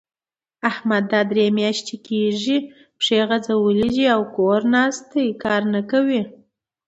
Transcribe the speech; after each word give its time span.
احمد 0.69 1.03
دا 1.13 1.21
درې 1.31 1.45
مياشتې 1.57 1.95
کېږي؛ 2.07 2.57
پښې 2.99 3.19
غځولې 3.29 3.87
دي 3.95 4.05
او 4.15 4.21
کور 4.35 4.59
ناست؛ 4.73 5.11
کار 5.43 5.61
نه 5.73 5.81
کوي. 5.91 6.21